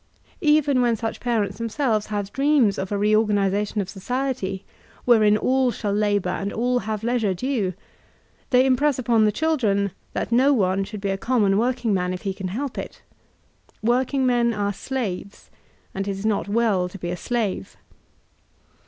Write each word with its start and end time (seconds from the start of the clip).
Even 0.55 0.81
when 0.81 0.95
such 0.95 1.19
parents 1.19 1.59
themselves 1.59 2.07
have 2.07 2.33
dreams 2.33 2.79
of 2.79 2.91
a 2.91 2.97
reorganizatkMi 2.97 3.81
of 3.81 3.87
society, 3.87 4.65
wherein 5.05 5.37
all 5.37 5.69
shall 5.69 5.93
labor 5.93 6.31
and 6.31 6.51
all 6.51 6.79
have 6.79 7.03
leisure 7.03 7.35
due, 7.35 7.75
they 8.49 8.65
impress 8.65 8.97
upon 8.97 9.25
the 9.25 9.31
children 9.31 9.91
that 10.13 10.31
no 10.31 10.53
one 10.53 10.83
should 10.83 11.01
be 11.01 11.11
a 11.11 11.19
common 11.19 11.55
workingman 11.55 12.13
if 12.15 12.23
he 12.23 12.33
can 12.33 12.47
help 12.47 12.79
it 12.79 13.03
Woridngmen 13.85 14.57
are 14.57 14.73
slaves, 14.73 15.51
and 15.93 16.07
it 16.07 16.11
is 16.17 16.25
not 16.25 16.47
well 16.47 16.89
to 16.89 16.97
be 16.97 17.11
a 17.11 17.15
slave. 17.15 17.77